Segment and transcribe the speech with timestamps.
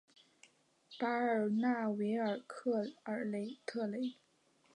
[0.97, 2.71] 巴尔纳维尔卡
[3.03, 3.23] 尔
[3.67, 4.15] 特雷。